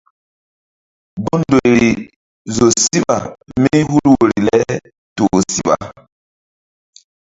[1.23, 1.89] Gun ndoyri
[2.55, 3.15] zo síɓa
[3.61, 4.59] mí hul woyri le
[5.15, 5.75] toh ma siɓa.